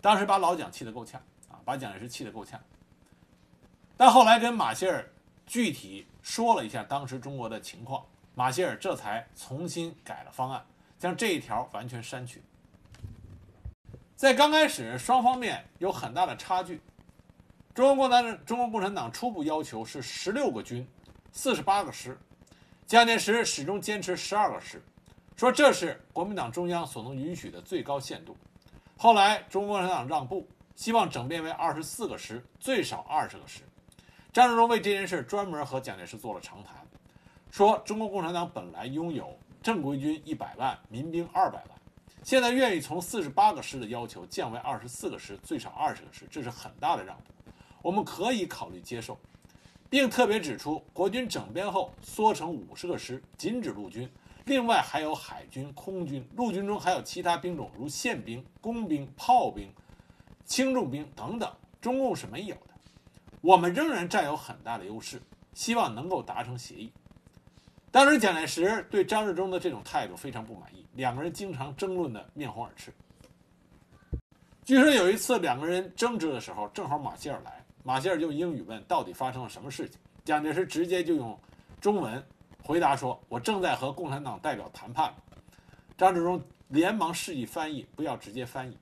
[0.00, 2.58] 当时把老蒋气得够呛啊，把蒋介石气得够呛。
[3.98, 5.06] 但后来跟马歇尔
[5.46, 8.02] 具体说了一下当时中国的情况，
[8.34, 10.64] 马歇尔这才重新改了方案，
[10.98, 12.42] 将这一条完全删去。
[14.16, 16.80] 在刚开始，双方面有很大的差距，
[17.74, 20.88] 中国共产党中国共产党初步要求是十六个军，
[21.32, 22.18] 四十八个师。
[22.90, 24.82] 蒋介石始终坚持十二个师，
[25.36, 28.36] 说这是国民党中央所能允许的最高限度。
[28.96, 33.60] 后来中国共产党让步，希望整编为二十四个师，最少二十个师。
[34.32, 36.84] 张治中为这件事专门和蒋介石做了长谈，
[37.52, 41.78] 说中国共产党本来拥有正规军一百万，民兵二百万，
[42.24, 49.16] 现在愿意从四十八个师的要求降为二十四个师，最少二十个师，这是很大的让步，我们可以考虑接受。
[49.90, 54.08] 并特别指出，国军整编后缩成五十个师，仅指陆军，
[54.44, 59.68] 另外还有海军、空军，陆军中还有其他兵种，如宪兵、工兵、炮兵、
[60.44, 62.70] 轻重兵等等，中共是没有的。
[63.40, 65.20] 我们仍然占有很大的优势，
[65.54, 66.92] 希望能够达成协议。
[67.90, 72.94] 当时蒋介石对张治中的这种态度非常不满意，两个人经常争论的面红耳赤。
[74.64, 77.59] 据说有一次两个人争执的时候，正好马歇尔来，
[77.90, 81.36] 马歇尔用英语问到底发生了什么事情，蒋介石直接就用
[81.80, 82.24] 中文
[82.62, 85.12] 回答说：“我正在和共产党代表谈判。”
[85.98, 88.78] 张治中连忙示意翻译，不要直接翻译。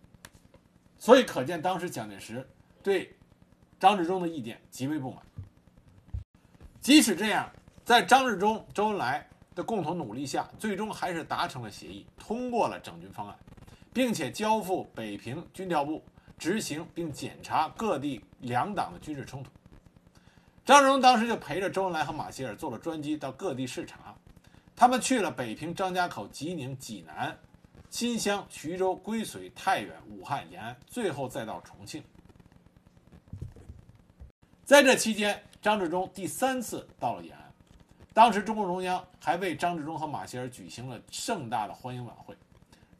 [0.98, 2.46] 所以可见当时蒋介石
[2.82, 3.16] 对
[3.80, 5.22] 张治中的意见极为不满。
[6.82, 7.50] 即使这样，
[7.86, 13.34] 在张治中、周恩来的共同努力下，最终还是达成了协议，通过了整军方案。
[13.90, 16.04] 并且交付北平军调部
[16.38, 19.50] 执行并检查各地两党的军事冲突。
[20.64, 24.14] 张治中当时就陪着周恩来和马歇尔坐了专机到各地视察，
[24.76, 27.36] 他们去了北平、张家口、吉宁、济南、
[27.90, 32.02] 新乡、徐州、归绥、太原、武汉、延安，最后再到重庆。
[34.64, 37.52] 在这期间，张治中第三次到了延安，
[38.12, 42.36] 当时中共中央还为张治中和马歇尔举行了盛大的欢迎晚会。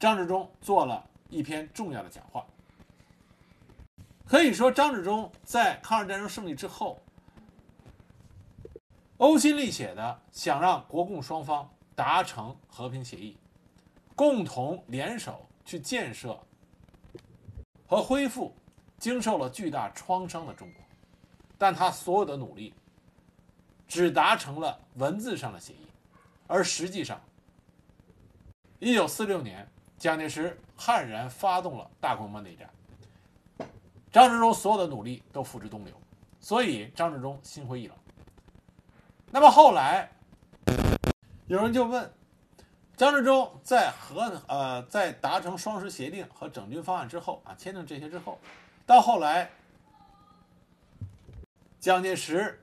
[0.01, 2.47] 张治中做了一篇重要的讲话。
[4.29, 7.01] 可以说，张治中在抗日战争胜利之后，
[9.17, 13.39] 呕心沥血的想让国共双方达成和平协议，
[14.15, 16.39] 共同联手去建设
[17.87, 18.55] 和恢复
[18.99, 20.85] 经受了巨大创伤的中国。
[21.57, 22.75] 但他所有的努力，
[23.89, 25.89] 只达成了文字上的协议，
[26.47, 27.19] 而实际上，
[28.79, 29.67] 一九四六年。
[29.97, 32.71] 蒋介石悍然发动了大规模内战，
[34.19, 35.95] 张治中所有的努力都付之东流，
[36.41, 37.97] 所以张治中心灰意冷。
[39.31, 40.11] 那么后来，
[41.47, 42.13] 有人就问，
[42.97, 48.41] 张治中在和呃在达成双十协定和整军方案之后啊，签订这些之后，
[48.85, 49.53] 到后来，
[51.79, 52.61] 蒋介石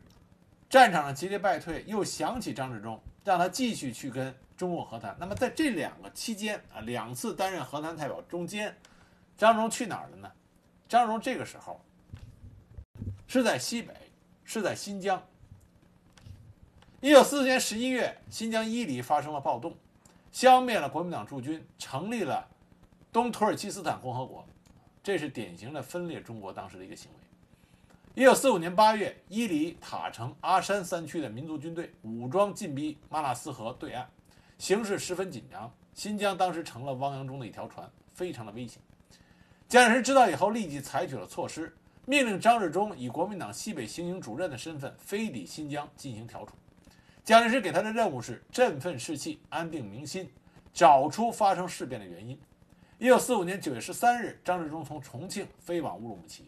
[0.70, 4.36] 战场上节节败退，又想起张治中，让他继续去跟。
[4.58, 8.78] 中共和谈，那么在这两个期间啊，两次担任和谈代表中间，
[9.38, 10.32] 张治中去哪儿了呢？
[10.88, 11.82] 张荣这个时候
[13.28, 13.94] 是在西北，
[14.44, 15.22] 是在新疆。
[17.02, 19.76] 一九四四年十一月，新疆伊犁发生了暴动，
[20.32, 22.48] 消灭了国民党驻军，成立了
[23.12, 24.46] 东土耳其斯坦共和国，
[25.04, 28.22] 这是典型的分裂中国当时的一个行为。
[28.22, 34.10] 一九四五年八月，伊犁、塔城、阿山三区的民族军队武装进逼马纳斯河对岸。
[34.58, 38.82] 形势十分紧张，新疆当时成了汪洋中的一条船，非常的危险。
[39.68, 41.76] 蒋介石知道以后，立即采取了措施，
[42.06, 46.54] 命令张治中以国民党西北行营主任的身份飞抵新疆进行调处。
[47.24, 50.30] 蒋介石给他的任务是振奋士气、安定民心，
[50.72, 52.40] 找出发生事变的原因。
[53.00, 56.46] 一九四五年九月十三日，张治中从重庆飞往乌鲁木齐。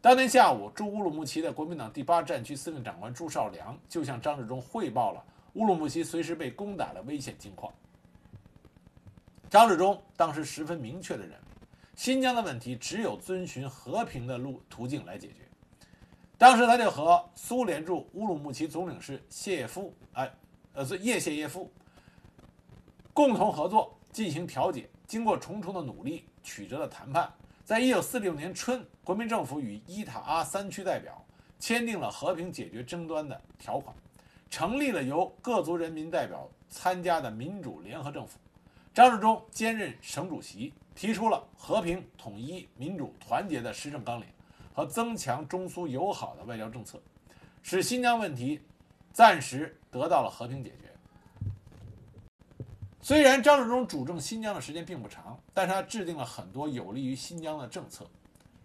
[0.00, 5.24] 当天下午，驻乌鲁木齐的国民党第八战区司令长官朱绍良就向张治中汇报了。
[5.54, 7.72] 乌鲁木齐随时被攻打的危险境况。
[9.50, 11.36] 张治中当时十分明确的认为，
[11.98, 15.40] 新疆的问题只有遵循和平的路途径来解决。
[16.38, 20.32] 当时他就和苏联驻乌鲁木齐总领事谢耶夫，哎，
[20.74, 21.68] 呃，是叶谢耶夫
[23.12, 24.88] 共同合作进行调解。
[25.08, 27.28] 经过重重的努力，曲折的谈判，
[27.64, 31.20] 在一九四六年春，国民政府与伊塔阿三区代表
[31.58, 33.92] 签订了和平解决争端的条款。
[34.48, 38.38] 成立了由各族人民代表参加的民主联合政府，
[38.98, 44.26] 张治中兼任省主席，提出了和平、统一、民主、团结的施政纲领
[44.74, 47.00] 和增强中苏友好的外交政策，
[47.62, 48.60] 使新疆问题
[49.12, 50.92] 暂时得到了和平解决。
[53.00, 58.04] 虽然张治中主政新疆的时间并不长，但是他制定了很多有利于新疆的政策，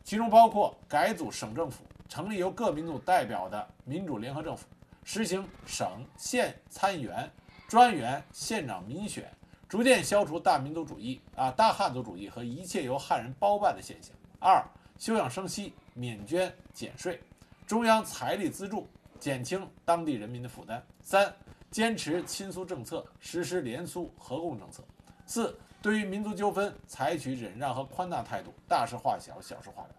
[0.03, 4.65] 其中包括改组省政府，成立由各民族代表的民主联合政府。
[5.03, 7.31] 实行省县参议员、
[7.67, 9.31] 专员、县长民选，
[9.73, 14.15] 逐渐消除大民族主义啊、大汉族主义和一切由汉人包办的现象。
[14.37, 14.63] 二、
[14.99, 17.19] 休养生息，免捐减税，
[17.65, 18.87] 中央财力资助，
[19.19, 20.85] 减轻当地人民的负担。
[21.01, 21.33] 三、
[21.71, 24.83] 坚持亲苏政策，实施联苏合共政策。
[25.25, 29.89] 四、对于民族纠纷，采取忍让和宽大态度，大事化小，小事化了。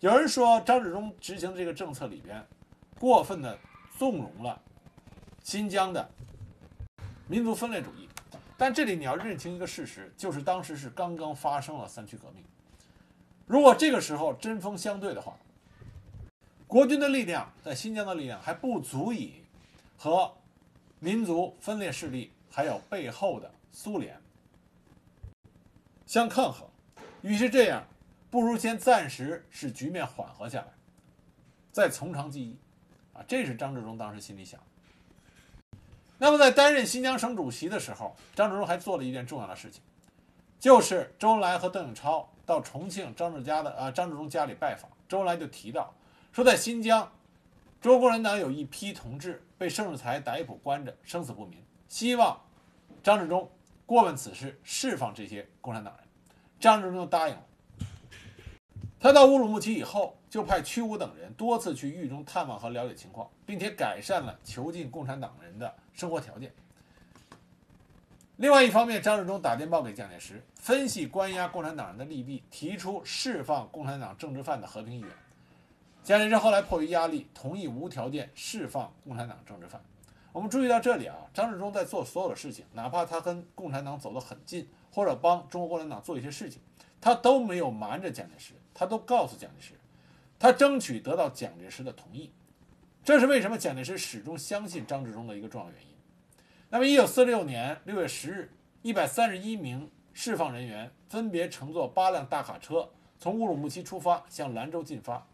[0.00, 2.44] 有人说张治中执行这个政策里边，
[2.98, 3.56] 过分的。
[3.96, 4.60] 纵容了
[5.42, 6.10] 新疆的
[7.28, 8.05] 民族分裂主义，
[8.56, 12.42] 但这里你要认清一个事实，就是当时是刚刚发生了三区革命。
[13.46, 15.36] 如果这个时候针锋相对的话，
[16.66, 19.42] 国军的力量在新疆的力量还不足以
[19.96, 20.32] 和
[20.98, 24.20] 民族分裂势力还有背后的苏联
[26.06, 26.66] 相抗衡。
[27.22, 27.86] 与其这样，
[28.30, 30.68] 不如先暂时使局面缓和下来，
[31.72, 32.58] 再从长计议。
[33.12, 34.66] 啊，这是张治中当时心里想的。
[36.18, 39.82] 那么在担任新疆省主席的时候，张治中还做了一件重要的事情，
[40.58, 45.92] 就是周恩来和邓颖超到重庆张志家的啊张治中家里拜访，周恩来就提到
[46.32, 47.12] 说，在新疆，
[47.80, 52.40] 中国共产党有一批同志被盛世才逮捕关着，生死不明，希望
[53.02, 53.50] 张治中
[53.84, 56.06] 过问此事，释放这些共产党人。
[56.58, 57.42] 张治中就答应了。
[58.98, 66.52] 他到乌鲁木齐以后，就派屈武等人多次去狱中探望和了解情况，并且改善了囚禁共产党人的生活条件。
[68.36, 75.10] 另外一方面，张治中打电报给蒋介石，分析关押共产党人的利弊，提出释放共产党政治犯的和平意愿。
[76.04, 79.82] 蒋介石后来迫于压力，同意无条件释放共产党政治犯。
[80.32, 86.60] 我们注意到这里啊，张治中在做所有的事情，哪怕他跟共产党走得很近，或者帮中国共产党做一些事情，
[87.00, 88.52] 他都没有瞒着蒋介石。
[88.78, 89.72] 他都告诉蒋介石，
[90.38, 92.30] 他争取得到蒋介石的同意，
[93.06, 95.94] 这是为什么蒋介石始终相信张治中的一个重要原因。
[96.68, 98.50] 那么，一九四六年六月十日，
[98.82, 102.90] 一百三十一名释放人员分别乘坐八辆大卡车
[103.20, 105.24] 从乌鲁木齐出发，向兰州进发。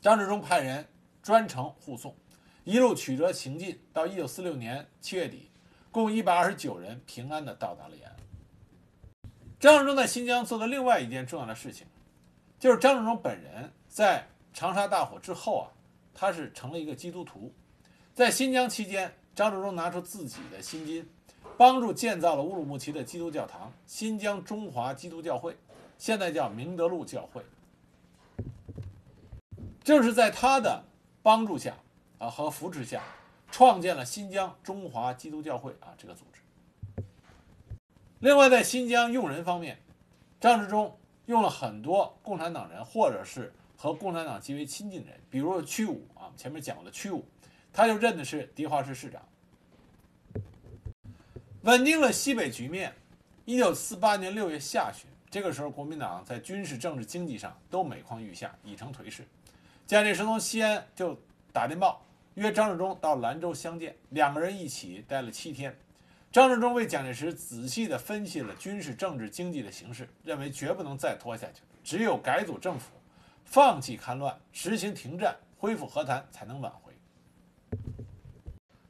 [0.00, 0.86] 张治中派人
[1.20, 2.14] 专程护送，
[2.62, 5.50] 一路曲折行进，到一九四六年七月底，
[5.90, 8.14] 共一百二十九人平安地到达了延安。
[9.58, 11.88] 张治中在新疆做的另外一件重要的事情，
[12.60, 15.66] 就是张治中本人在长沙大火之后啊，
[16.14, 17.52] 他是成了一个基督徒。
[18.14, 21.08] 在新疆期间，张治中拿出自己的薪金，
[21.58, 25.56] 帮助建造了乌鲁木齐的基督教堂——新疆中华基督教会，
[25.98, 27.42] 现在叫明德路教会。
[29.82, 30.84] 正是在他的
[31.22, 31.74] 帮助下
[32.18, 33.02] 啊和扶持下，
[33.50, 36.40] 创建了新疆中华基督教会啊这个组织。
[38.20, 39.78] 另外，在新疆用人方面，
[40.40, 40.96] 张治中
[41.26, 43.52] 用了很多共产党人，或者是
[43.84, 47.22] 和共产党极为亲近的人，比如屈武啊，前面讲的屈武，
[47.70, 49.20] 他就认的是迪化市市长，
[51.64, 52.94] 稳定了西北局面。
[53.44, 59.22] 一九四八年六月下旬，这个时候国民党在军事、政治、经济上都每况愈下，已成颓势。
[59.86, 61.20] 蒋介石从西安就
[61.52, 62.02] 打电报
[62.36, 65.78] 约张治中到兰州相见，两个人一起待了七天。
[66.32, 72.92] 张治中为蒋介石仔细地分析了军事、政治、经济的形势，认为绝不能再拖下去，只有改组政府，
[73.54, 76.92] 放弃戡乱，实行停战，恢复和谈，才能挽回。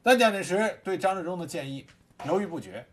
[0.01, 1.85] 但蒋介石对张治中的建议
[2.25, 2.83] 犹豫不决。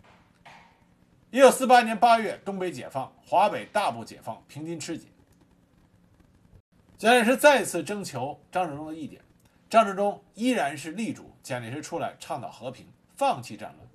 [1.31, 5.09] 一九四八年八月，东北解放，华北大部解放，平津吃紧。
[6.99, 9.19] 蒋介石再次征求张治中的意见，
[9.71, 13.89] 张治中依然是力主蒋介石出来倡导和平，放弃战乱。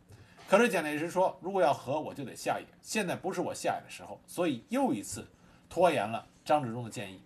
[0.50, 2.66] 可是蒋介石说：“如果要和，我就得下野。
[2.82, 5.28] 现在不是我下野的时候，所以又一次
[5.70, 7.22] 拖延了张治中的建议。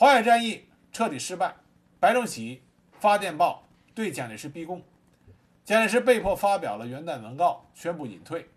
[0.00, 1.56] 淮海战役彻底失败，
[1.98, 2.62] 白崇禧
[3.00, 3.64] 发电报
[3.96, 4.80] 对蒋介石逼供，
[5.64, 8.48] 蒋介石被迫发表了元旦文告，宣布隐退，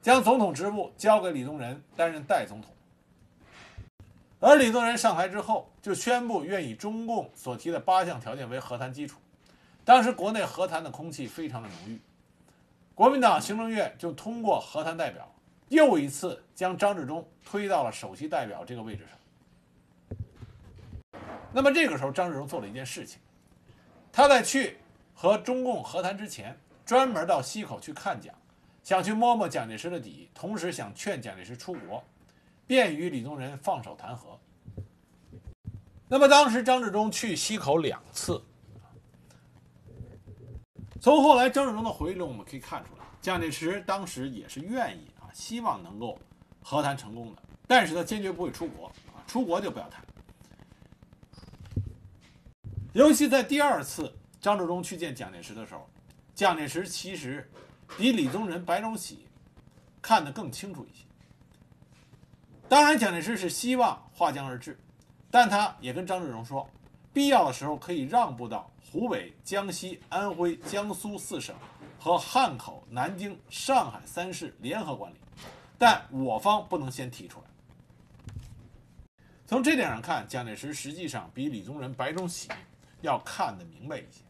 [0.00, 2.72] 将总统职务交给李宗仁担任代总统。
[4.40, 9.18] 而李宗仁上台之后，就宣布愿以中共所提的八项条件为和谈基础。
[9.84, 12.00] 当时国内和谈的空气非常的浓郁。”
[12.96, 15.30] 国民党行政院就通过和谈代表，
[15.68, 19.17] 又一次将张治中推到了首席代表这个位置上。
[21.58, 23.18] 那么这个时候，张治中做了一件事情，
[24.12, 24.76] 他在去
[25.12, 26.56] 和中共和谈之前，
[26.86, 28.32] 专门到西口去看蒋，
[28.84, 32.04] 想去摸摸蒋介石的底，同时想劝蒋介石出国，
[32.64, 34.38] 便于李宗仁放手谈和。
[36.06, 38.40] 那么当时张治中去西口两次。
[41.00, 46.16] 从后来张治中的回忆中，我们可以看出来，蒋介石当时也是愿意啊，希望能够
[46.62, 50.00] 和谈成功的，但是他坚决不会出国啊，出国就不要谈。
[52.92, 55.88] 尤其在第二次张治中去见蒋介石的时候，
[56.34, 57.50] 蒋介石其实
[57.96, 59.26] 比李宗仁、白崇禧
[60.00, 61.04] 看得更清楚一些。
[62.68, 64.78] 当然，蒋介石是希望划江而治，
[65.30, 66.68] 但他也跟张治中说，
[67.12, 68.70] 必要的时候可以让步到。
[68.90, 71.54] 湖北、江西、安徽、江苏四省
[72.00, 75.16] 和汉口、南京、上海三市联合管理，
[75.76, 77.44] 但我方不能先提出来。
[79.46, 82.48] 从这点上看，蒋介石实际上比李宗仁、白崇禧
[83.00, 84.22] 要看得明白一些。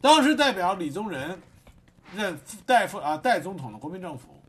[0.00, 1.40] 当时代表李宗仁
[2.14, 4.40] 任代副啊代总统的国民政府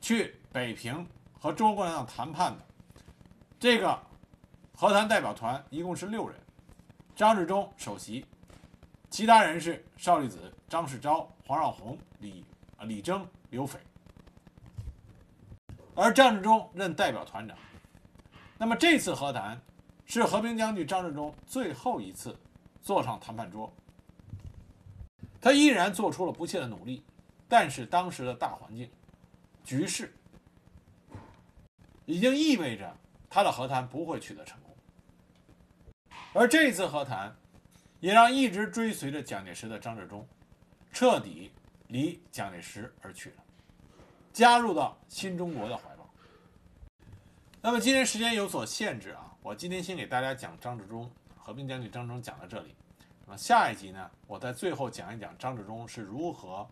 [0.00, 1.06] 去北平
[1.38, 2.64] 和中国共产党谈判的
[3.58, 3.98] 这个
[4.74, 6.36] 和谈代表团一共是六人。
[7.14, 8.26] 张治中首席，
[9.08, 12.44] 其他人是邵力子、张世钊、黄绍竑、李
[12.76, 13.78] 啊李征、刘斐，
[15.94, 17.56] 而张治中任代表团长。
[18.58, 19.58] 那么这次和谈
[20.06, 22.38] 是和平将军张治中最后一次
[22.80, 23.72] 坐上谈判桌。
[25.40, 27.04] 他依然做出了不懈的努力，
[27.48, 28.90] 但是当时的大环境、
[29.64, 30.12] 局势
[32.04, 32.96] 已经意味着
[33.28, 34.76] 他的和谈不会取得成功。
[36.32, 37.36] 而这次和谈，
[38.00, 40.26] 也让一直追随着蒋介石的张治中，
[40.92, 41.50] 彻底
[41.88, 43.36] 离蒋介石而去了，
[44.32, 46.08] 加入到新中国的怀抱。
[47.60, 52.74] 那么今天时间有所限制啊，我今天先给大家讲张治中，和平将军张治中讲到这里。
[53.24, 56.68] 那么下一集呢，我在最后讲一讲张治中是如何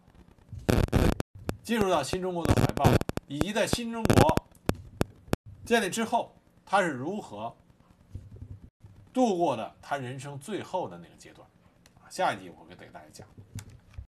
[1.62, 2.90] 进入到新中国的怀抱，
[3.28, 4.44] 以及在新中国
[5.64, 6.34] 建立之后，
[6.66, 7.54] 他是如何。
[9.12, 11.48] 度过的他人生最后的那个阶段，
[12.10, 13.24] 下一集我会给大家讲。